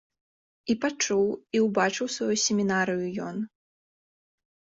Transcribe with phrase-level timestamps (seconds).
[0.73, 1.25] І пачуў,
[1.57, 3.37] і ўбачыў сваю семінарыю ён.